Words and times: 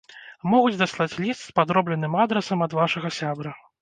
Могуць 0.53 0.77
даслаць 0.79 1.19
ліст 1.25 1.41
з 1.43 1.55
падробленым 1.59 2.17
адрасам 2.25 2.67
ад 2.67 2.71
вашага 2.81 3.17
сябра. 3.21 3.59